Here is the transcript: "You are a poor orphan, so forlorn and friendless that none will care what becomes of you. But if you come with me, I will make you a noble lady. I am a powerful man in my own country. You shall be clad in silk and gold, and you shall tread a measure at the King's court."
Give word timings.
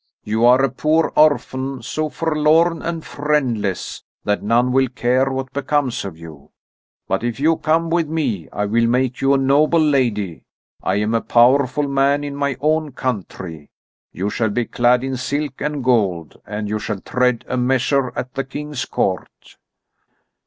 "You 0.23 0.45
are 0.45 0.63
a 0.63 0.71
poor 0.71 1.13
orphan, 1.15 1.83
so 1.83 2.09
forlorn 2.09 2.81
and 2.81 3.05
friendless 3.05 4.03
that 4.23 4.41
none 4.41 4.71
will 4.71 4.87
care 4.87 5.29
what 5.31 5.53
becomes 5.53 6.03
of 6.03 6.17
you. 6.17 6.49
But 7.07 7.23
if 7.23 7.39
you 7.39 7.57
come 7.57 7.91
with 7.91 8.07
me, 8.09 8.49
I 8.51 8.65
will 8.65 8.87
make 8.87 9.21
you 9.21 9.35
a 9.35 9.37
noble 9.37 9.79
lady. 9.79 10.41
I 10.81 10.95
am 10.95 11.13
a 11.13 11.21
powerful 11.21 11.87
man 11.87 12.23
in 12.23 12.35
my 12.35 12.57
own 12.61 12.93
country. 12.93 13.69
You 14.11 14.31
shall 14.31 14.49
be 14.49 14.65
clad 14.65 15.03
in 15.03 15.17
silk 15.17 15.61
and 15.61 15.83
gold, 15.83 16.41
and 16.47 16.67
you 16.67 16.79
shall 16.79 16.99
tread 17.01 17.45
a 17.47 17.55
measure 17.55 18.11
at 18.17 18.33
the 18.33 18.43
King's 18.43 18.85
court." 18.85 19.55